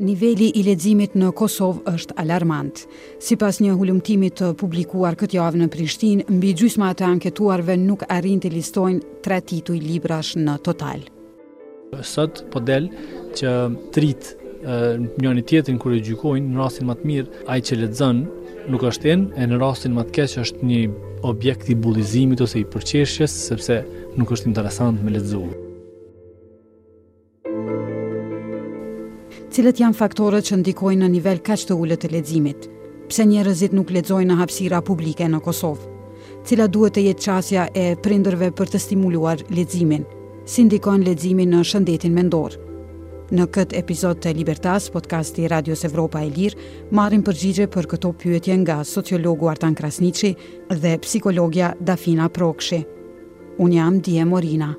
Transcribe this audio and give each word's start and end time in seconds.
Niveli 0.00 0.46
i 0.56 0.62
leximit 0.64 1.12
në 1.18 1.28
Kosovë 1.36 1.82
është 1.92 2.14
alarmant. 2.22 2.86
Sipas 3.20 3.58
një 3.60 3.74
hulumtimi 3.76 4.30
të 4.32 4.48
publikuar 4.56 5.12
këtë 5.20 5.36
javë 5.36 5.60
në 5.60 5.66
Prishtinë, 5.74 6.24
mbi 6.38 6.54
gjysma 6.56 6.88
e 6.94 6.96
të 6.96 7.04
anketuarve 7.04 7.76
nuk 7.76 8.06
arrin 8.08 8.40
të 8.40 8.48
listojnë 8.54 9.18
tre 9.26 9.42
tituj 9.44 9.76
librash 9.84 10.38
në 10.40 10.54
total. 10.64 11.04
Sot 12.00 12.46
po 12.48 12.62
del 12.64 12.88
që 13.36 13.52
trit 13.92 14.30
njëri 15.20 15.44
tjetrin 15.52 15.76
kërë 15.80 16.00
i 16.00 16.04
gjykojnë 16.08 16.48
në 16.48 16.62
rastin 16.64 16.88
më 16.88 16.96
të 17.02 17.08
mirë, 17.12 17.46
ai 17.52 17.60
që 17.60 17.80
lexon 17.84 18.24
nuk 18.72 18.88
është 18.88 19.04
ten, 19.10 19.28
e 19.36 19.44
në 19.52 19.60
rastin 19.60 19.98
më 20.00 20.06
të 20.08 20.16
keq 20.22 20.38
është 20.48 20.64
një 20.74 20.82
objekt 21.28 21.68
i 21.72 21.76
bullizimit 21.76 22.40
ose 22.44 22.64
i 22.64 22.64
përqeshjes 22.72 23.36
sepse 23.52 23.82
nuk 24.16 24.32
është 24.32 24.48
interesant 24.54 25.04
me 25.04 25.12
lexuar. 25.20 25.58
cilët 29.50 29.80
janë 29.82 29.96
faktorët 29.98 30.46
që 30.46 30.60
ndikojnë 30.60 31.02
në 31.02 31.08
nivel 31.16 31.40
kaq 31.42 31.64
të 31.68 31.74
ulët 31.82 32.04
të 32.04 32.10
leximit. 32.14 32.68
Pse 33.10 33.24
njerëzit 33.26 33.72
nuk 33.74 33.90
lexojnë 33.90 34.30
në 34.30 34.36
hapësira 34.38 34.78
publike 34.86 35.26
në 35.26 35.40
Kosovë, 35.42 35.88
cila 36.46 36.66
duhet 36.70 36.94
të 36.96 37.04
jetë 37.08 37.24
çasja 37.26 37.64
e 37.76 37.84
prindërve 38.02 38.52
për 38.54 38.70
të 38.74 38.80
stimuluar 38.86 39.42
leximin, 39.50 40.04
si 40.46 40.62
ndikon 40.68 41.02
leximi 41.06 41.48
në 41.50 41.64
shëndetin 41.66 42.14
mendor. 42.14 42.54
Në 43.30 43.44
këtë 43.54 43.78
episod 43.78 44.18
të 44.22 44.30
Libertas, 44.34 44.88
podcasti 44.90 45.44
Radios 45.52 45.84
Evropa 45.86 46.22
e 46.26 46.30
Lirë, 46.34 46.64
marrim 46.98 47.22
përgjigje 47.26 47.68
për 47.70 47.86
këto 47.92 48.10
pyetje 48.22 48.56
nga 48.64 48.80
sociologu 48.84 49.50
Artan 49.52 49.76
Krasniçi 49.78 50.32
dhe 50.82 50.94
psikologja 51.06 51.72
Dafina 51.80 52.26
Prokshi. 52.28 52.82
Unë 53.62 53.76
jam 53.78 53.98
Dije 54.02 54.26
Morina. 54.26 54.72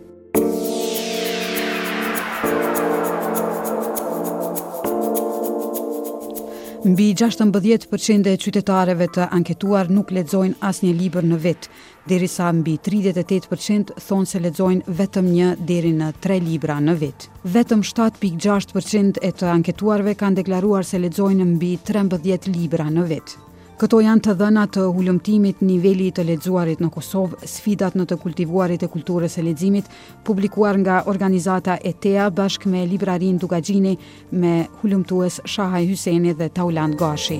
Mbi 6.81 7.11
16% 7.13 8.25
e 8.25 8.37
qytetareve 8.41 9.05
të 9.13 9.27
anketuar 9.37 9.91
nuk 9.93 10.09
ledzojnë 10.17 10.55
as 10.65 10.79
një 10.81 10.93
liber 11.01 11.27
në 11.29 11.37
vetë, 11.43 11.69
derisa 12.09 12.47
mbi 12.57 12.73
38% 12.89 13.93
thonë 14.07 14.29
se 14.31 14.41
ledzojnë 14.41 14.95
vetëm 15.03 15.27
një 15.35 15.51
deri 15.73 15.91
në 16.01 16.09
3 16.25 16.39
libra 16.47 16.79
në 16.81 16.97
vetë. 17.03 17.29
Vetëm 17.59 17.85
7.6% 17.91 19.21
e 19.21 19.31
të 19.43 19.53
anketuarve 19.59 20.17
kanë 20.23 20.41
deklaruar 20.41 20.89
se 20.89 21.03
ledzojnë 21.05 21.51
mbi 21.53 21.75
13 21.93 22.49
libra 22.57 22.89
në 22.97 23.05
vetë. 23.13 23.47
Këto 23.81 23.97
janë 23.97 24.21
të 24.21 24.33
dhëna 24.37 24.63
të 24.75 24.81
hulumtimit 24.93 25.61
niveli 25.65 26.11
të 26.13 26.21
ledzuarit 26.27 26.83
në 26.85 26.89
Kosovë, 26.93 27.39
sfidat 27.49 27.95
në 27.97 28.03
të 28.11 28.17
kultivuarit 28.21 28.83
e 28.85 28.89
kulturës 28.93 29.39
së 29.39 29.45
leximit, 29.47 29.87
publikuar 30.27 30.77
nga 30.83 30.99
organizata 31.09 31.79
ETEA 31.93 32.27
bashkë 32.37 32.69
me 32.75 32.81
librarinë 32.93 33.41
Dukagjini 33.41 33.95
me 34.43 34.51
hulumtues 34.83 35.39
Shahaj 35.55 35.89
Hyseni 35.89 36.35
dhe 36.43 36.51
Taulant 36.59 36.93
Gashi. 37.01 37.39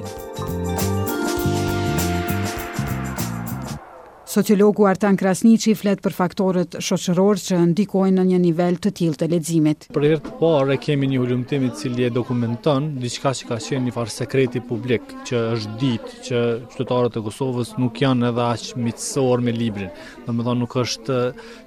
Sociologu 4.32 4.86
Artan 4.88 5.18
Krasnici 5.20 5.74
flet 5.76 6.00
për 6.00 6.14
faktorët 6.16 6.78
shoqëror 6.88 7.40
që 7.44 7.58
ndikojnë 7.74 8.16
në 8.16 8.24
një 8.30 8.38
nivel 8.40 8.78
të 8.80 8.92
tillë 8.96 9.18
të 9.20 9.28
leximit. 9.34 9.88
Për 9.92 10.06
herë 10.08 10.20
të 10.28 10.32
parë 10.40 10.78
kemi 10.86 11.10
një 11.12 11.20
hulumtim 11.20 11.66
i 11.68 11.72
cili 11.76 12.06
e 12.08 12.12
dokumenton 12.16 12.88
diçka 13.04 13.34
që 13.36 13.50
ka 13.50 13.58
qenë 13.66 13.90
një 13.90 13.94
farë 13.98 14.14
sekreti 14.16 14.62
publik, 14.70 15.12
që 15.28 15.42
është 15.58 15.76
ditë 15.82 16.24
që 16.30 16.42
qytetarët 16.72 17.20
e 17.20 17.26
Kosovës 17.26 17.74
nuk 17.84 18.00
janë 18.06 18.30
edhe 18.32 18.46
aq 18.54 18.72
miqësor 18.86 19.44
me 19.50 19.56
librin. 19.58 19.92
Domethënë 20.30 20.62
nuk 20.64 20.78
është 20.86 21.20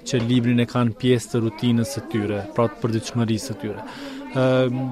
që 0.09 0.23
librin 0.25 0.65
e 0.65 0.67
kanë 0.73 0.97
pjesë 1.03 1.35
të 1.35 1.43
rutinës 1.45 1.93
së 1.99 2.05
tyre, 2.15 2.41
pra 2.57 2.65
të 2.71 2.81
përditshmërisë 2.81 3.51
së 3.53 3.59
tyre. 3.61 3.85
Ëm 4.33 4.83
ehm, 4.89 4.91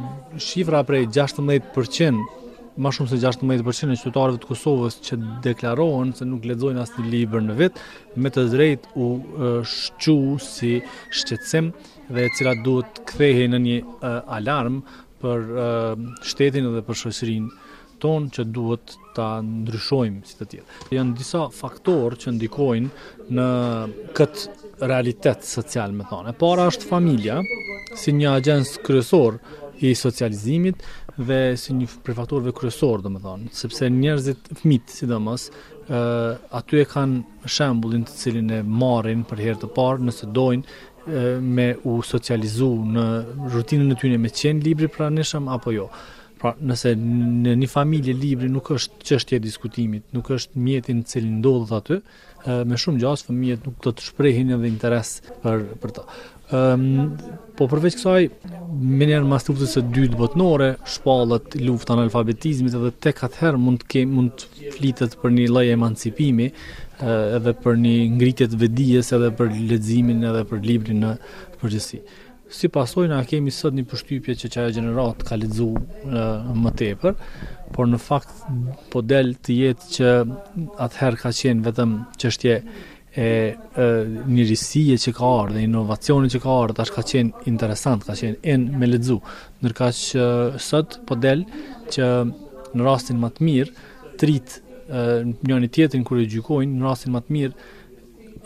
shifra 0.51 0.85
prej 0.91 1.07
16% 1.17 2.42
ma 2.77 2.89
shumë 2.89 3.09
se 3.11 3.19
16% 3.21 3.93
e 3.93 3.97
qytetarëve 4.01 4.39
të 4.41 4.49
Kosovës 4.49 4.95
që 5.05 5.17
deklarohen 5.45 6.13
se 6.17 6.25
nuk 6.25 6.45
lexojnë 6.49 6.81
asnjë 6.81 7.09
libër 7.11 7.43
në 7.45 7.57
vit, 7.59 7.81
me 8.23 8.29
të 8.33 8.47
drejtë 8.53 8.93
u 8.97 9.07
shqu 9.69 10.15
si 10.41 10.73
shqetësim 11.13 11.69
dhe 12.09 12.25
e 12.25 12.31
cila 12.37 12.55
duhet 12.65 12.89
të 12.97 13.05
kthehej 13.11 13.49
në 13.53 13.61
një 13.65 13.77
alarm 14.39 14.79
për 15.21 15.45
shtetin 16.27 16.71
dhe 16.73 16.81
për 16.87 17.01
shoqërinë 17.03 17.69
tonë 18.03 18.33
që 18.35 18.47
duhet 18.51 18.97
ta 19.15 19.27
ndryshojmë 19.47 20.23
si 20.27 20.35
të 20.39 20.47
tjerë. 20.49 20.79
Janë 20.97 21.13
disa 21.19 21.45
faktorë 21.55 22.17
që 22.23 22.33
ndikojnë 22.35 23.35
në 23.37 23.45
këtë 24.17 24.87
realitet 24.89 25.45
social, 25.47 25.93
më 25.95 26.09
thonë. 26.09 26.33
E 26.33 26.37
para 26.41 26.65
është 26.71 26.89
familja 26.89 27.37
si 27.95 28.11
një 28.17 28.33
agjens 28.41 28.73
kryesor 28.83 29.37
i 29.83 29.93
socializimit, 29.97 30.83
dhe 31.19 31.55
si 31.59 31.73
një 31.77 31.89
privatorve 32.05 32.53
kryesor, 32.55 33.01
dhe 33.03 33.11
më 33.13 33.21
thonë, 33.21 33.51
sepse 33.53 33.89
njerëzit 33.91 34.47
fmit, 34.61 34.89
si 34.89 35.05
aty 36.55 36.79
e 36.79 36.85
kanë 36.87 37.45
shembulin 37.51 38.05
të 38.07 38.13
cilin 38.17 38.49
e 38.55 38.61
marin 38.63 39.23
për 39.27 39.37
herë 39.43 39.59
të 39.65 39.69
parë 39.75 40.01
nëse 40.07 40.25
dojnë 40.31 41.37
me 41.43 41.67
u 41.83 41.97
socializu 42.07 42.69
në 42.95 43.03
rutinën 43.51 43.91
e 43.91 43.97
tyne 43.99 44.17
me 44.23 44.29
qenë 44.31 44.63
libri 44.63 44.87
pra 44.87 45.09
nëshëm 45.11 45.49
apo 45.51 45.71
jo. 45.75 45.89
Pra 46.39 46.55
nëse 46.59 46.93
në 46.99 47.53
një 47.59 47.67
familje 47.71 48.13
libri 48.19 48.47
nuk 48.51 48.71
është 48.75 48.97
qështje 49.07 49.41
diskutimit, 49.43 50.05
nuk 50.15 50.29
është 50.35 50.55
mjetin 50.59 51.03
të 51.03 51.09
cilin 51.17 51.37
ndodhët 51.43 51.77
aty, 51.81 51.99
me 52.67 52.79
shumë 52.79 52.99
gjasë 52.99 53.27
fëmijet 53.29 53.67
nuk 53.67 53.77
të 53.83 53.93
të 53.99 54.07
shprehin 54.09 54.55
edhe 54.57 54.67
interes 54.71 55.17
për, 55.43 55.67
për 55.79 55.93
ta. 55.99 56.07
Um, 56.53 57.15
po 57.57 57.65
përveç 57.69 57.95
kësaj, 57.97 58.21
më 58.77 59.07
njerën 59.09 59.27
mas 59.29 59.45
tufte 59.45 59.65
së 59.69 59.81
dytë 59.93 60.17
botnore, 60.19 60.69
shpallët 60.95 61.55
lufta 61.65 61.95
analfabetizmit 61.95 62.75
edhe 62.77 62.91
tek 63.05 63.21
atëherë 63.25 63.61
mund 63.61 63.85
të 63.89 64.03
mund 64.09 64.45
flitet 64.75 65.17
për 65.21 65.33
një 65.33 65.47
lloj 65.49 65.65
emancipimi, 65.75 66.51
edhe 67.05 67.53
për 67.63 67.77
një 67.85 67.95
ngritje 68.19 68.47
të 68.53 68.59
vetdijes 68.65 69.09
edhe 69.17 69.31
për 69.37 69.49
leximin 69.71 70.21
edhe 70.29 70.43
për 70.49 70.63
librin 70.67 71.01
në 71.05 71.13
përgjithësi. 71.61 72.01
Si 72.53 72.69
pasoj 72.69 73.07
na 73.09 73.21
kemi 73.25 73.49
sot 73.49 73.73
një 73.73 73.87
përshtypje 73.89 74.35
që 74.43 74.51
qaja 74.53 74.73
gjenerat 74.75 75.23
ka 75.25 75.37
lexuar 75.41 75.81
më 76.53 76.75
tepër, 76.81 77.15
por 77.73 77.89
në 77.89 77.97
fakt 78.01 78.43
po 78.93 79.01
del 79.01 79.33
të 79.45 79.59
jetë 79.61 79.93
që 79.97 80.11
atëherë 80.85 81.23
ka 81.23 81.31
qenë 81.41 81.65
vetëm 81.71 81.95
çështje 82.21 82.59
e, 83.15 83.25
e 83.77 83.85
njërisije 84.33 84.97
që 85.03 85.13
ka 85.13 85.27
arë 85.41 85.53
dhe 85.57 85.63
inovacionin 85.67 86.31
që 86.33 86.39
ka 86.43 86.55
arë, 86.63 86.75
tash 86.79 86.91
ka 86.95 87.03
qenë 87.11 87.43
interesant, 87.49 88.05
ka 88.07 88.15
qenë 88.17 88.39
en 88.53 88.63
me 88.79 88.89
ledzu. 88.89 89.19
Nërka 89.63 89.89
që 89.93 90.27
sot 90.61 90.99
po 91.07 91.17
del 91.21 91.43
që 91.93 92.07
në 92.73 92.87
rastin 92.87 93.21
më 93.21 93.29
të 93.37 93.45
mirë, 93.47 93.75
trit 94.21 94.57
e, 94.87 95.03
një 95.29 95.61
një 95.65 95.69
tjetin 95.75 96.05
kërë 96.07 96.25
i 96.25 96.31
gjykojnë, 96.35 96.77
në 96.79 96.87
rastin 96.89 97.13
më 97.13 97.23
të 97.27 97.37
mirë, 97.37 97.69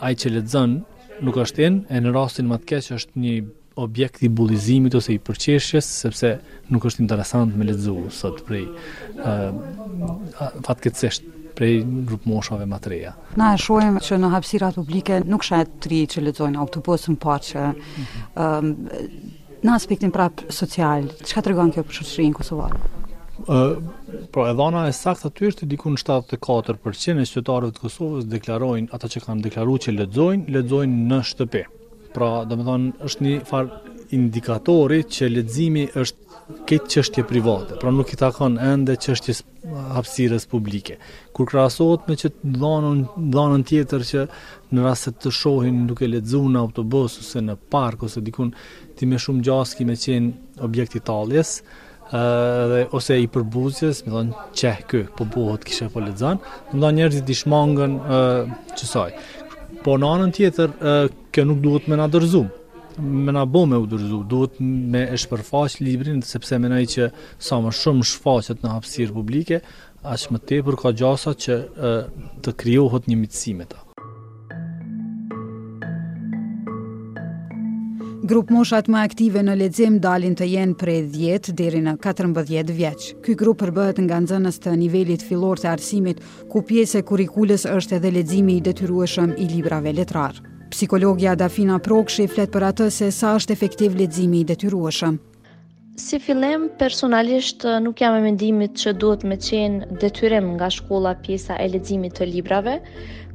ai 0.04 0.14
që 0.20 0.34
ledzën 0.36 0.76
nuk 1.24 1.40
është 1.44 1.64
en, 1.66 1.80
e 1.88 2.02
në 2.04 2.12
rastin 2.14 2.48
më 2.52 2.60
të 2.68 2.82
është 2.98 3.24
një 3.24 3.38
objekt 3.80 4.20
i 4.20 4.28
bullizimit 4.28 4.94
ose 4.96 5.14
i 5.14 5.18
përqeshjes, 5.22 5.86
sepse 6.02 6.34
nuk 6.72 6.84
është 6.88 7.04
interesant 7.04 7.54
me 7.56 7.66
letëzu 7.68 7.96
sot 8.12 8.42
prej 8.48 8.64
fatkecesht 10.66 11.28
prej 11.58 11.80
grupë 12.06 12.30
moshave 12.30 12.66
ma 12.70 12.78
të 12.78 12.90
reja. 12.92 13.12
Na 13.38 13.52
e 13.56 13.62
shohim 13.62 13.96
që 14.08 14.18
në 14.22 14.28
hapësirat 14.34 14.76
publike 14.78 15.18
nuk 15.26 15.42
shajtë 15.46 15.80
të 15.82 15.90
ri 15.92 16.02
që 16.12 16.22
letëzojnë 16.28 16.60
autobusën 16.64 17.16
po 17.22 17.34
që 17.48 17.64
në 19.66 19.74
aspektin 19.74 20.12
prapë 20.14 20.52
social, 20.54 21.08
që 21.22 21.34
ka 21.40 21.42
të 21.42 21.56
kjo 21.56 21.88
për 21.88 21.98
shërshërinë 21.98 22.38
Kosovarë? 22.38 22.82
Uh, 23.38 24.24
pra 24.34 24.48
e 24.50 24.54
dhona 24.58 24.86
e 24.90 24.94
sakt 24.94 25.22
aty 25.28 25.46
është 25.52 25.66
diku 25.70 25.92
në 25.94 26.00
74% 26.02 27.22
e 27.22 27.26
qytetarëve 27.26 27.74
të 27.76 27.82
Kosovës 27.84 28.26
deklarojnë 28.32 28.90
ata 28.96 29.10
që 29.14 29.22
kanë 29.28 29.44
deklaruar 29.46 29.82
që 29.84 29.94
lexojnë, 29.94 30.54
lexojnë 30.58 31.04
në 31.10 31.20
shtëpi. 31.30 31.62
Pra, 32.12 32.42
do 32.48 32.56
më 32.56 32.64
thonë, 32.64 32.88
është 33.04 33.24
një 33.26 33.32
farë 33.48 33.94
indikatori 34.16 35.02
që 35.12 35.28
ledzimi 35.28 35.82
është 36.00 36.24
këtë 36.64 36.88
qështje 36.94 37.24
private, 37.28 37.76
pra 37.76 37.90
nuk 37.92 38.08
i 38.14 38.16
takon 38.16 38.54
ende 38.56 38.94
qështjes 38.96 39.42
hapsires 39.92 40.46
publike. 40.48 40.96
Kur 41.36 41.50
krasot 41.50 42.06
me 42.08 42.16
që 42.16 42.30
dhanën, 42.54 43.02
dhanën 43.34 43.64
tjetër 43.68 44.06
që 44.10 44.22
në 44.72 44.86
rraset 44.86 45.18
të 45.20 45.34
shohin 45.40 45.82
duke 45.90 46.08
ledzu 46.08 46.40
në 46.48 46.62
autobus 46.62 47.18
ose 47.20 47.44
në 47.44 47.58
park 47.72 48.08
ose 48.08 48.24
dikun 48.24 48.54
ti 48.96 49.04
me 49.06 49.20
shumë 49.20 49.44
gjaski 49.44 49.84
me 49.90 49.98
qenë 50.00 50.64
objekt 50.64 50.96
i 50.96 51.04
taljes 51.04 51.58
dhe, 52.08 52.86
ose 52.96 53.18
i 53.20 53.28
përbuzjes, 53.28 53.98
me 54.06 54.14
thonë 54.14 54.46
qeh 54.56 54.78
kë, 54.88 55.02
po 55.18 55.26
bohët 55.28 55.66
kishe 55.68 55.90
po 55.92 56.00
ledzan, 56.00 56.40
më 56.72 56.78
thonë 56.80 56.94
njerëzit 57.02 57.28
i 57.28 57.36
shmangën 57.42 57.98
qësaj. 58.80 59.12
Po 59.84 59.94
në 60.00 60.08
anën 60.10 60.32
tjetër, 60.34 60.72
kjo 61.34 61.44
nuk 61.46 61.60
duhet 61.62 61.86
me 61.88 61.98
na 62.00 62.08
dërzu, 62.10 62.40
me 62.98 63.30
na 63.34 63.44
bo 63.46 63.62
me 63.70 63.78
u 63.78 63.86
dërzu, 63.86 64.24
duhet 64.30 64.58
me 64.60 65.04
e 65.14 65.20
shpërfaq 65.22 65.78
librin, 65.86 66.18
sepse 66.26 66.58
me 66.58 66.70
nëjë 66.72 66.90
që 66.96 67.06
sa 67.48 67.60
më 67.62 67.74
shumë 67.84 68.08
shfaqet 68.12 68.64
në 68.66 68.74
hapsirë 68.74 69.14
publike, 69.20 69.60
ashtë 70.14 70.34
më 70.34 70.42
tepër 70.50 70.80
ka 70.82 70.94
gjasa 71.02 71.36
që 71.46 71.60
të 72.46 72.56
kriohot 72.62 73.06
një 73.12 73.20
mitësime 73.22 73.68
ta. 73.70 73.84
Grup 78.28 78.50
moshat 78.52 78.88
më 78.92 78.98
aktive 79.08 79.40
në 79.44 79.54
lexim 79.56 79.94
dalin 80.04 80.34
të 80.36 80.46
jenë 80.52 80.74
prej 80.80 80.96
10 81.14 81.46
deri 81.56 81.78
në 81.80 81.94
14 82.06 82.72
vjeç. 82.78 83.04
Ky 83.24 83.36
grup 83.40 83.62
përbëhet 83.62 84.02
nga 84.04 84.18
nxënës 84.24 84.58
të 84.64 84.72
nivelit 84.82 85.22
fillor 85.28 85.56
të 85.60 85.70
arsimit, 85.70 86.18
ku 86.52 86.60
pjesë 86.68 86.98
e 87.00 87.04
kurrikulës 87.08 87.64
është 87.72 87.94
edhe 87.96 88.10
leximi 88.18 88.56
i 88.58 88.64
detyrueshëm 88.66 89.32
i 89.44 89.46
librave 89.54 89.94
letrar. 89.98 90.36
Psikologja 90.74 91.32
Dafina 91.40 91.78
Prokshi 91.86 92.26
flet 92.34 92.52
për 92.52 92.66
atë 92.70 92.90
se 92.98 93.08
sa 93.18 93.30
është 93.38 93.56
efektiv 93.56 93.96
leximi 94.02 94.42
i 94.44 94.48
detyrueshëm. 94.52 95.16
Si 95.98 96.20
fillim, 96.26 96.66
personalisht 96.82 97.64
eh, 97.64 97.78
nuk 97.86 97.96
jam 98.04 98.18
e 98.18 98.20
mendimit 98.28 98.76
që 98.82 98.92
duhet 99.00 99.24
me 99.26 99.40
qenë 99.46 99.94
detyrem 100.04 100.52
nga 100.58 100.68
shkolla 100.76 101.14
pjesa 101.24 101.56
e 101.64 101.70
leximit 101.72 102.20
të 102.20 102.28
librave, 102.34 102.76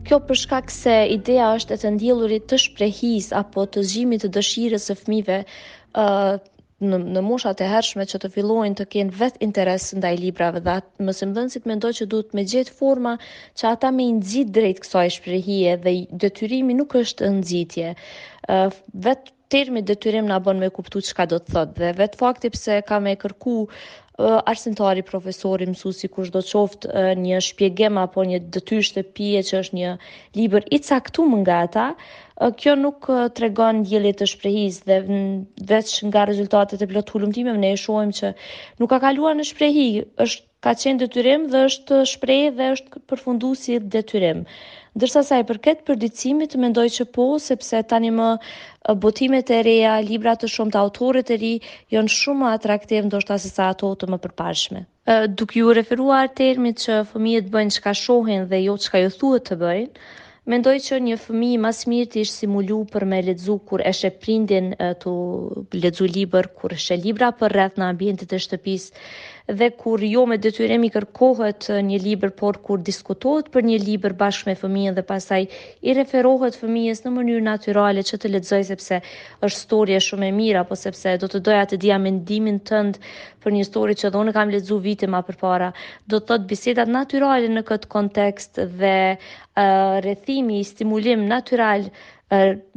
Kjo 0.08 0.18
për 0.28 0.38
shkak 0.42 0.72
se 0.76 0.94
ideja 1.16 1.46
është 1.58 1.76
e 1.76 1.80
të 1.82 1.90
ndjellurit 1.96 2.48
të 2.52 2.58
shprehis 2.64 3.30
apo 3.42 3.64
të 3.74 3.84
zgjimit 3.88 4.24
të 4.26 4.32
dëshirës 4.38 4.88
së 4.90 4.96
fëmijëve 5.00 5.38
ë 5.40 6.04
uh, 6.04 6.42
në, 6.92 6.98
në 7.16 7.22
moshat 7.28 7.62
e 7.64 7.70
hershme 7.72 8.04
që 8.12 8.20
të 8.24 8.30
fillojnë 8.36 8.76
të 8.82 8.86
kenë 8.96 9.16
vetë 9.22 9.40
interes 9.48 9.86
ndaj 10.02 10.12
librave 10.20 10.60
dhe 10.66 10.74
atë 10.82 11.08
mësimdhënësit 11.08 11.70
mendojnë 11.72 12.00
që 12.02 12.10
duhet 12.16 12.36
me 12.40 12.44
gjetë 12.52 12.76
forma 12.82 13.14
që 13.60 13.70
ata 13.72 13.94
me 14.00 14.10
nxit 14.18 14.52
drejt 14.60 14.84
kësaj 14.84 15.06
shprehije 15.18 15.78
dhe 15.88 15.96
detyrimi 16.26 16.76
nuk 16.82 16.98
është 17.06 17.32
nxitje. 17.38 17.96
ë 17.96 18.60
uh, 18.68 18.76
vetë 19.08 19.32
termi 19.54 19.84
detyrim 19.86 20.26
na 20.28 20.42
bën 20.44 20.60
me 20.64 20.72
kuptuar 20.74 21.06
çka 21.06 21.30
do 21.32 21.38
të 21.40 21.56
thotë 21.56 21.80
dhe 21.80 21.96
vetë 22.04 22.20
fakti 22.24 22.50
pse 22.56 22.82
ka 22.90 23.00
me 23.06 23.14
kërku 23.24 23.58
arsintari, 24.46 25.02
profesori, 25.06 25.66
mësusi, 25.72 26.10
kush 26.18 26.30
do 26.36 26.42
qoftë 26.50 27.06
një 27.22 27.40
shpjegema 27.46 28.04
apo 28.10 28.24
një 28.32 28.42
dëtyshtë 28.58 29.04
pije 29.20 29.42
që 29.50 29.58
është 29.64 29.78
një 29.80 29.94
liber 30.42 30.66
i 30.70 30.80
caktum 30.90 31.34
nga 31.42 31.58
ata, 31.68 31.88
kjo 32.58 32.74
nuk 32.80 33.06
tregon 33.38 33.84
gjelje 33.86 34.12
të 34.20 34.26
shprejiz 34.30 34.80
dhe 34.90 34.96
veç 35.72 35.92
nga 36.10 36.24
rezultatet 36.30 36.82
e 36.82 36.88
plot 36.94 37.12
hulumtime, 37.14 37.54
ne 37.64 37.74
e 37.74 37.78
shohim 37.82 38.12
që 38.20 38.32
nuk 38.82 38.90
ka 38.94 39.00
kaluar 39.04 39.38
në 39.38 39.46
shprehi, 39.52 39.86
është 40.26 40.48
ka 40.66 40.74
qenë 40.84 41.02
detyrim 41.04 41.44
dhe 41.54 41.62
është 41.70 42.00
shprehë 42.14 42.56
dhe 42.58 42.72
është 42.78 43.02
përfundu 43.12 43.52
si 43.66 43.78
detyrim. 43.98 44.42
Ndërsa 44.98 45.22
sa 45.28 45.40
i 45.42 45.46
përket 45.50 45.82
përditësimit, 45.90 46.54
mendoj 46.64 46.86
që 46.98 47.06
po, 47.18 47.26
sepse 47.46 47.82
tani 47.92 48.12
më 48.18 48.30
botimet 49.06 49.50
e 49.54 49.62
reja, 49.68 49.98
libra 50.08 50.36
të 50.38 50.50
shumë 50.56 50.74
të 50.76 50.82
autorit 50.82 51.32
e 51.34 51.38
ri, 51.42 51.54
jonë 51.96 52.14
shumë 52.14 52.50
atraktiv, 52.56 53.08
ndoshta 53.10 53.38
se 53.46 53.50
sa 53.54 53.72
ato 53.76 53.90
të 53.98 54.10
më 54.14 54.22
përpashme. 54.26 54.84
Duk 55.42 55.56
ju 55.58 55.74
referuar 55.76 56.30
termit 56.44 56.78
që 56.86 57.00
fëmijet 57.14 57.50
bëjnë 57.56 57.78
që 57.78 57.86
ka 57.88 57.94
shohin 58.06 58.46
dhe 58.54 58.64
jo 58.68 58.78
që 58.86 58.94
ka 58.96 59.02
ju 59.06 59.14
thuhet 59.20 59.50
të 59.50 59.60
bëjnë, 59.66 60.06
Mendoj 60.52 60.74
që 60.86 60.98
një 61.04 61.18
fëmi 61.26 61.50
i 61.56 61.60
mas 61.66 61.78
mirë 61.92 62.08
të 62.14 62.22
ishtë 62.24 62.40
simulu 62.42 62.80
për 62.96 63.04
me 63.12 63.20
ledzu 63.28 63.54
kur 63.70 63.84
eshe 63.92 64.10
prindin 64.26 64.68
të 65.06 65.14
ledzu 65.86 66.08
liber, 66.18 66.50
kur 66.60 66.76
eshe 66.80 66.98
libra 67.08 67.30
për 67.42 67.56
rrëth 67.58 67.80
në 67.84 67.88
ambjentit 67.96 68.36
e 68.38 68.40
shtëpis, 68.48 68.90
dhe 69.52 69.70
kur 69.78 70.00
jo 70.08 70.22
me 70.32 70.38
detyrim 70.40 70.84
i 70.88 70.90
kërkohet 70.90 71.66
një 71.84 71.98
libër, 72.04 72.32
por 72.40 72.56
kur 72.64 72.80
diskutohet 72.88 73.50
për 73.52 73.66
një 73.68 73.80
libër 73.84 74.14
bashkë 74.22 74.48
me 74.50 74.56
fëmijën 74.60 74.96
dhe 74.96 75.04
pasaj 75.10 75.42
i 75.84 75.94
referohet 75.98 76.56
fëmijës 76.62 77.02
në 77.04 77.12
mënyrë 77.18 77.44
natyrale 77.50 78.04
që 78.08 78.18
të 78.24 78.32
lexoj 78.32 78.62
sepse 78.72 79.02
është 79.42 79.60
storje 79.60 80.00
shumë 80.06 80.30
e 80.32 80.32
mirë 80.38 80.60
apo 80.64 80.76
sepse 80.80 81.18
do 81.20 81.28
të 81.28 81.44
doja 81.50 81.66
të 81.74 81.82
dija 81.84 82.00
mendimin 82.06 82.62
tënd 82.72 83.02
për 83.44 83.52
një 83.58 83.66
histori 83.68 83.98
që 84.00 84.14
unë 84.22 84.32
kam 84.40 84.50
lexuar 84.56 84.82
vite 84.86 85.08
për 85.12 85.24
përpara, 85.34 85.74
do 86.08 86.20
të 86.22 86.28
thot 86.32 86.48
bisedat 86.54 86.88
natyrale 86.96 87.52
në 87.52 87.66
këtë 87.68 87.88
kontekst 87.92 88.60
dhe 88.80 88.96
uh, 89.20 90.00
rrethimi 90.06 90.60
i 90.60 90.64
stimulim 90.72 91.28
natyral 91.28 91.92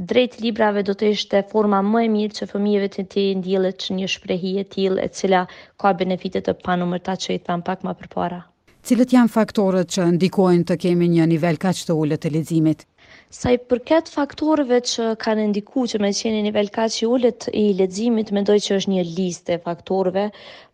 drejt 0.02 0.34
librave 0.40 0.82
do 0.88 0.94
të 0.98 1.08
ishte 1.14 1.40
forma 1.52 1.78
më 1.86 2.02
e 2.06 2.10
mirë 2.14 2.36
që 2.38 2.48
fëmijëve 2.50 2.88
të 2.96 3.04
të 3.14 3.24
ndjelet 3.40 3.80
që 3.84 3.96
një 3.98 4.10
shprehi 4.16 4.52
e 4.60 4.64
tilë 4.74 5.04
e 5.06 5.08
cila 5.18 5.44
ka 5.82 5.92
benefitet 6.02 6.46
të 6.48 6.56
panumër 6.66 7.04
ta 7.08 7.14
që 7.24 7.38
i 7.38 7.38
thamë 7.48 7.66
pak 7.70 7.86
ma 7.88 7.94
përpara. 8.02 8.42
Cilët 8.86 9.12
janë 9.16 9.32
faktorët 9.36 9.88
që 9.96 10.04
ndikojnë 10.18 10.64
të 10.70 10.76
kemi 10.84 11.08
një 11.16 11.24
nivel 11.32 11.56
kaq 11.66 11.80
të 11.86 11.96
ullët 12.02 12.22
të 12.26 12.30
lezimit? 12.36 12.84
Sa 13.34 13.50
i 13.50 13.56
përket 13.70 14.06
faktorëve 14.12 14.76
që 14.88 15.04
kanë 15.22 15.44
ndiku 15.52 15.84
që 15.92 15.98
me 16.02 16.10
qeni 16.18 16.42
nivel 16.46 16.68
ka 16.74 16.84
që 16.96 17.08
ullet 17.14 17.46
i 17.50 17.62
ledzimit, 17.74 18.28
mendoj 18.36 18.58
që 18.66 18.76
është 18.76 18.92
një 18.92 19.02
liste 19.16 19.56
faktorëve, 19.64 20.26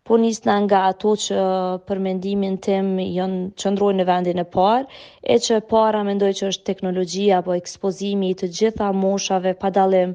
po 0.05 0.19
njësna 0.21 0.57
nga 0.67 0.81
ato 0.91 1.15
që 1.25 1.47
për 1.89 1.99
mendimin 2.09 2.59
tim 2.67 2.91
jënë 3.01 3.39
qëndrojnë 3.63 4.03
në 4.03 4.07
vendin 4.11 4.43
e 4.45 4.47
parë, 4.59 5.01
e 5.35 5.39
që 5.49 5.63
para 5.73 6.05
mendoj 6.11 6.31
që 6.43 6.51
është 6.53 6.69
teknologjia 6.73 7.41
apo 7.41 7.57
ekspozimi 7.57 8.31
i 8.31 8.37
të 8.43 8.51
gjitha 8.59 8.91
moshave 9.07 9.55
pa 9.63 9.73
dalem 9.79 10.13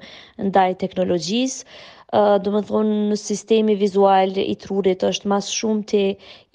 ndaj 0.52 0.70
teknologjisë, 0.86 1.78
do 2.46 2.50
më 2.58 2.62
thonë 2.70 3.00
në 3.12 3.20
sistemi 3.24 3.74
vizual 3.82 4.38
i 4.46 4.54
trurit 4.66 5.02
është 5.10 5.30
mas 5.34 5.50
shumë 5.58 5.88
të 5.94 6.04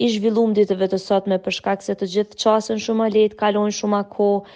i 0.07 0.13
zhvillum 0.15 0.55
ditëve 0.61 0.87
të 0.95 1.01
sot 1.09 1.27
me 1.33 1.41
përshkak 1.49 1.83
se 1.89 1.95
të 1.99 2.11
gjithë 2.15 2.41
qasën 2.45 2.81
shumë 2.87 3.03
a 3.09 3.13
letë, 3.19 3.39
kalonë 3.45 3.77
shumë 3.83 3.99
a 4.01 4.07
kohë, 4.17 4.47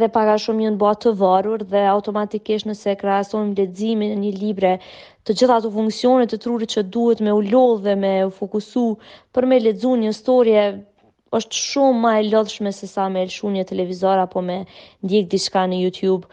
dhe 0.00 0.06
para 0.16 0.34
shumë 0.42 0.62
një 0.64 0.70
në 0.72 0.76
bua 0.80 0.90
të 1.04 1.12
varur 1.22 1.62
dhe 1.72 1.80
automatikisht 1.92 2.68
nëse 2.70 2.94
krasojmë 3.00 3.56
ledzimin 3.60 4.12
një 4.20 4.30
libre 4.42 4.70
të 5.24 5.34
gjitha 5.40 5.56
ato 5.60 5.70
funksionet 5.78 6.30
të 6.34 6.38
trurit 6.46 6.74
që 6.76 6.82
duhet 6.98 7.24
me 7.28 7.34
u 7.38 7.40
lodhë 7.52 7.84
dhe 7.88 7.96
me 8.04 8.12
u 8.28 8.30
fokusu 8.40 8.86
për 9.38 9.48
me 9.54 9.60
ledzun 9.66 10.06
një 10.06 10.14
storje 10.20 10.64
është 11.36 11.58
shumë 11.62 11.98
më 12.04 12.12
e 12.18 12.22
lodhshme 12.32 12.70
se 12.74 12.88
sa 12.88 13.08
me 13.14 13.22
lëshu 13.26 13.50
një 13.56 13.64
televizor 13.70 14.18
apo 14.22 14.40
me 14.50 14.58
ndjek 15.04 15.26
diçka 15.34 15.64
në 15.68 15.80
YouTube. 15.84 16.26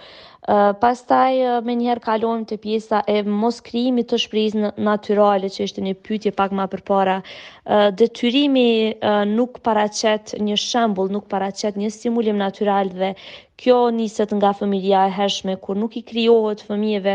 Ëh 0.45 0.59
uh, 0.61 0.73
pastaj 0.81 1.37
uh, 1.41 1.53
më 1.65 1.73
njëherë 1.77 2.03
kalojmë 2.05 2.45
te 2.51 2.59
pjesa 2.61 2.99
e 3.09 3.15
mos 3.41 3.57
krimi 3.65 4.03
të 4.05 4.19
shprizë 4.23 4.71
natyrale, 4.87 5.49
që 5.49 5.65
është 5.67 5.85
një 5.87 5.93
pyetje 6.05 6.31
pak 6.37 6.53
më 6.59 6.67
përpara. 6.75 7.15
Ëh 7.19 7.81
uh, 7.85 7.95
detyrimi 8.01 8.67
uh, 8.93 9.23
nuk 9.33 9.57
paraqet 9.65 10.35
një 10.47 10.59
shembull, 10.67 11.09
nuk 11.17 11.25
paraqet 11.33 11.79
një 11.81 11.89
stimulim 11.97 12.37
natyral 12.43 12.93
dhe 12.93 13.15
Kjo 13.57 13.75
niset 13.95 14.33
nga 14.35 14.49
familja 14.59 15.05
e 15.07 15.11
hershme, 15.17 15.53
kur 15.63 15.77
nuk 15.79 15.93
i 15.95 16.01
kryohet 16.09 16.63
fëmijeve 16.69 17.13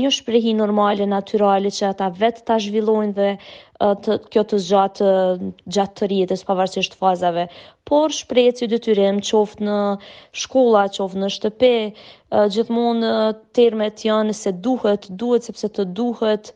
një 0.00 0.08
shprehi 0.16 0.54
normale, 0.60 1.06
naturali, 1.12 1.70
që 1.76 1.84
ata 1.92 2.08
vetë 2.22 2.42
të 2.48 2.56
zhvillojnë 2.64 3.12
dhe 3.18 3.28
të, 4.06 4.16
kjo 4.34 4.42
të 4.52 4.58
zgjatë 4.64 5.12
gjatë 5.76 5.94
të 6.00 6.08
rjetës 6.14 6.42
pavarësisht 6.48 6.98
fazave. 7.04 7.46
Por 7.90 8.14
shprejtë 8.18 8.64
si 8.64 8.68
dy 8.74 8.80
të 8.88 8.96
rrimë, 8.98 9.22
qoftë 9.30 9.68
në 9.70 9.78
shkolla, 10.42 10.84
qoftë 10.98 11.22
në 11.22 11.28
shtëpe, 11.36 11.72
gjithmonë 12.56 13.12
termet 13.60 14.02
janë 14.10 14.34
se 14.42 14.56
duhet, 14.68 15.06
duhet 15.24 15.46
sepse 15.52 15.70
të 15.78 15.86
duhet, 16.00 16.50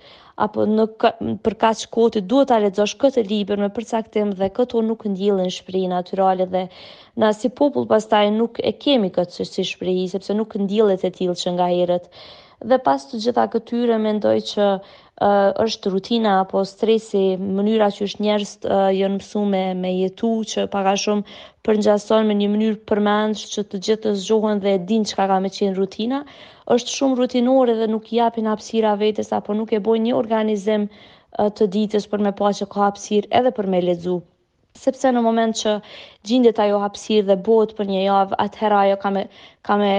apo 0.44 0.64
në 0.72 0.84
ka, 1.02 1.08
për 1.46 1.54
kaq 1.64 1.80
kohë 1.96 2.20
duhet 2.32 2.48
ta 2.52 2.58
lexosh 2.64 2.94
këtë 3.02 3.24
libër 3.32 3.60
me 3.64 3.68
përcaktim 3.78 4.30
dhe 4.40 4.48
këtu 4.58 4.82
nuk 4.90 5.04
ndjellin 5.12 5.52
shprehje 5.56 5.90
natyrale 5.94 6.46
dhe 6.54 6.64
na 7.24 7.30
si 7.40 7.48
popull 7.60 7.90
pastaj 7.92 8.26
nuk 8.40 8.62
e 8.70 8.72
kemi 8.86 9.10
këtë 9.18 9.48
si 9.52 10.06
sepse 10.16 10.38
nuk 10.40 10.58
ndjellet 10.64 11.06
e 11.08 11.10
tillë 11.20 11.38
që 11.44 11.54
nga 11.58 11.68
herët 11.74 12.08
dhe 12.68 12.78
pas 12.84 13.04
të 13.10 13.18
gjitha 13.24 13.44
këtyre 13.54 13.96
mendoj 14.04 14.36
që 14.52 14.64
uh, 14.76 15.28
është 15.64 15.92
rutina 15.94 16.32
apo 16.42 16.62
stresi, 16.68 17.22
mënyra 17.60 17.88
që 17.96 18.04
është 18.08 18.24
njerës 18.26 18.52
të 18.64 18.72
uh, 18.74 18.88
jënë 18.96 19.14
mësu 19.16 19.44
me, 19.54 19.62
me 19.84 19.92
jetu, 19.96 20.32
që 20.52 20.66
paka 20.74 20.92
shumë 21.04 21.38
përngjason 21.68 22.28
me 22.28 22.36
një 22.40 22.48
mënyrë 22.54 22.80
përmendsh 22.90 23.46
që 23.54 23.64
të 23.70 23.80
gjithë 23.86 24.02
të 24.08 24.12
zgjohen 24.26 24.60
dhe 24.66 24.76
din 24.92 25.06
që 25.08 25.16
ka 25.20 25.28
ka 25.32 25.38
me 25.46 25.52
qenë 25.56 25.78
rutina, 25.80 26.22
është 26.76 26.96
shumë 26.98 27.18
rutinore 27.22 27.78
dhe 27.80 27.88
nuk 27.94 28.12
japin 28.12 28.50
apsira 28.52 28.92
vetës 29.00 29.32
apo 29.40 29.56
nuk 29.56 29.72
e 29.72 29.80
boj 29.88 29.96
një 30.04 30.14
organizim 30.20 30.84
uh, 30.90 31.48
të 31.48 31.70
ditës 31.78 32.10
për 32.12 32.28
me 32.28 32.34
pa 32.42 32.52
që 32.60 32.68
ka 32.76 32.90
apsir 32.90 33.30
edhe 33.40 33.54
për 33.56 33.72
me 33.76 33.80
ledzu 33.88 34.20
sepse 34.80 35.10
në 35.12 35.20
moment 35.24 35.56
që 35.58 35.72
gjindet 36.28 36.60
ajo 36.62 36.76
hapsir 36.84 37.24
dhe 37.26 37.34
bot 37.48 37.72
për 37.80 37.88
një 37.90 38.04
javë, 38.04 38.36
atëhera 38.44 38.76
ajo 38.84 38.98
ka 39.02 39.10
me, 39.16 39.24
ka 39.66 39.76
me 39.80 39.90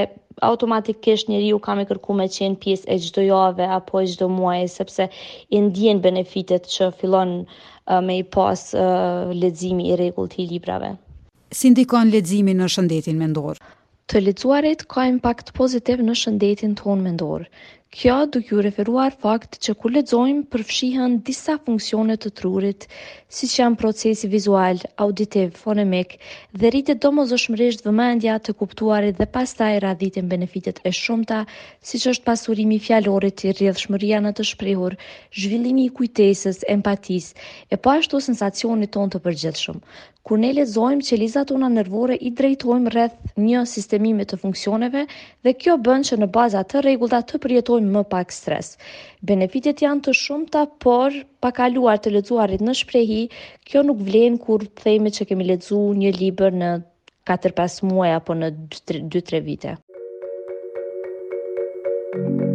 automatikisht 0.42 1.28
njeri 1.30 1.54
u 1.54 1.60
ka 1.64 1.76
me 1.78 1.86
kërku 1.86 2.16
me 2.18 2.26
qenë 2.34 2.58
pjesë 2.64 2.90
e 2.90 2.98
gjdo 3.04 3.22
jave 3.28 3.66
apo 3.78 4.02
e 4.02 4.06
gjdo 4.12 4.30
muaj, 4.30 4.68
sepse 4.74 5.08
i 5.50 5.62
ndjen 5.62 6.02
benefitet 6.02 6.68
që 6.74 6.90
filon 7.02 7.36
uh, 7.46 8.02
me 8.06 8.18
i 8.22 8.24
pas 8.24 8.62
uh, 8.74 9.32
ledzimi 9.44 9.92
i 9.92 9.96
regull 10.02 10.28
të 10.30 10.42
i 10.46 10.48
librave. 10.56 10.96
Sindikon 11.52 12.10
ledzimi 12.14 12.56
në 12.58 12.72
shëndetin 12.74 13.20
mendor. 13.20 13.61
Të 14.12 14.20
lexuarit 14.22 14.82
ka 14.94 15.04
impakt 15.12 15.54
pozitiv 15.62 16.02
në 16.04 16.14
shëndetin 16.22 16.72
ton 16.80 17.04
mendor. 17.08 17.44
Kjo 18.00 18.16
duke 18.34 18.52
ju 18.54 18.64
referuar 18.66 19.14
fakt 19.24 19.58
që 19.64 19.74
kur 19.80 19.94
lexojmë 19.98 20.44
përfshihen 20.56 21.16
disa 21.30 21.56
funksione 21.68 22.16
të 22.26 22.32
trurit, 22.40 22.84
siç 23.38 23.54
janë 23.60 23.80
procesi 23.82 24.30
vizual, 24.34 24.84
auditiv, 25.06 25.50
fonemik 25.64 26.16
dhe 26.62 26.72
rritet 26.76 27.02
domosdoshmërisht 27.06 27.88
vëmendja 27.88 28.36
të 28.46 28.56
kuptuarit 28.62 29.20
dhe 29.20 29.28
pastaj 29.36 29.72
radhitin 29.86 30.32
benefitet 30.36 30.80
e 30.90 30.94
shumta, 31.00 31.42
siç 31.92 32.08
është 32.14 32.28
pasurimi 32.30 32.82
fjalorit 32.88 33.44
i 33.48 33.52
rrjedhshmëria 33.58 34.22
në 34.28 34.34
të 34.40 34.48
shprehur, 34.54 34.96
zhvillimi 35.44 35.88
i 35.90 35.94
kujtesës, 36.00 36.64
empatisë 36.78 37.50
e 37.78 37.82
po 37.88 37.96
ashtu 37.98 38.24
sensacionit 38.32 38.96
ton 38.98 39.12
të 39.16 39.24
përgjithshëm. 39.28 39.84
Kur 40.22 40.38
ne 40.40 40.52
lezojmë 40.54 41.02
që 41.08 41.18
lizat 41.18 41.50
tona 41.50 41.68
nervore 41.76 42.16
i 42.16 42.30
drejtojmë 42.38 42.92
rreth 42.94 43.38
një 43.42 43.62
sistemimi 43.70 44.26
të 44.30 44.38
funksioneve 44.44 45.02
dhe 45.48 45.54
kjo 45.64 45.78
bën 45.88 46.06
që 46.10 46.20
në 46.22 46.28
baza 46.36 46.62
të 46.70 46.84
rregullta 46.86 47.24
të 47.32 47.40
përjetojmë 47.46 47.90
më 47.96 48.04
pak 48.12 48.36
stres. 48.36 48.70
Benefitet 49.32 49.82
janë 49.86 50.06
të 50.08 50.14
shumëta, 50.22 50.64
por 50.86 51.16
pa 51.42 51.52
kaluar 51.62 51.98
të 52.04 52.14
lezuarit 52.18 52.62
në 52.62 52.78
shprehi, 52.84 53.22
kjo 53.66 53.84
nuk 53.90 54.06
vlenë 54.12 54.42
kur 54.46 54.66
theme 54.84 55.10
që 55.16 55.28
kemi 55.32 55.50
lezu 55.50 55.82
një 56.04 56.14
liber 56.20 56.54
në 56.62 56.72
4-5 57.34 57.82
muaj 57.90 58.14
apo 58.20 58.38
në 58.44 58.54
2-3 58.78 59.44
vite. 59.50 59.78
Thank 62.12 62.42
you. 62.46 62.51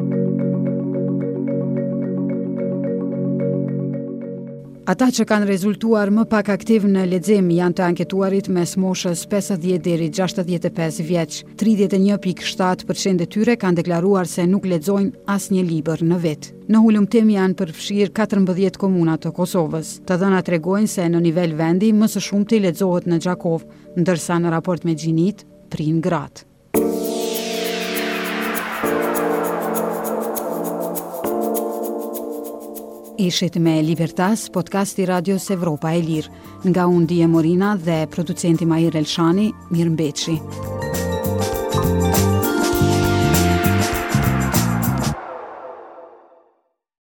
Ata 4.86 5.08
që 5.10 5.24
kanë 5.26 5.46
rezultuar 5.48 6.12
më 6.14 6.22
pak 6.30 6.52
aktiv 6.54 6.84
në 6.86 7.00
ledzim 7.10 7.48
janë 7.50 7.74
të 7.74 7.82
anketuarit 7.88 8.46
mes 8.54 8.76
moshës 8.78 9.24
50 9.32 9.80
dheri 9.82 10.06
65 10.14 11.00
vjeq. 11.08 11.34
31.7% 11.62 13.24
e 13.26 13.28
tyre 13.34 13.56
kanë 13.58 13.80
deklaruar 13.80 14.30
se 14.30 14.46
nuk 14.46 14.68
ledzojnë 14.70 15.24
as 15.34 15.48
një 15.50 15.64
liber 15.72 16.04
në 16.06 16.20
vetë. 16.28 16.52
Në 16.70 16.84
hullumtim 16.86 17.34
janë 17.34 17.58
përfshirë 17.64 18.14
14 18.20 18.78
komunat 18.86 19.26
të 19.26 19.34
Kosovës. 19.40 19.96
Të 20.06 20.20
dhëna 20.22 20.44
tregojnë 20.52 20.94
se 20.98 21.10
në 21.10 21.24
nivel 21.30 21.58
vendi 21.58 21.90
mësë 21.98 22.24
shumë 22.30 22.46
të 22.52 22.60
i 22.60 22.64
ledzohet 22.68 23.10
në 23.10 23.20
Gjakov, 23.26 23.66
ndërsa 23.98 24.38
në 24.38 24.54
raport 24.54 24.86
me 24.86 24.94
gjinit, 25.02 25.42
prin 25.74 25.98
gratë. 25.98 26.46
ishit 33.18 33.56
me 33.58 33.80
Libertas, 33.82 34.48
podcasti 34.52 35.04
Radios 35.06 35.48
Evropa 35.50 35.92
e 35.94 36.00
Lirë, 36.00 36.28
nga 36.68 36.86
undi 36.86 37.22
e 37.22 37.26
Morina 37.26 37.74
dhe 37.76 38.06
producenti 38.08 38.66
Mahir 38.66 38.92
Elshani, 38.96 39.52
Mirë 39.70 39.90
Mbeqi. 39.96 40.65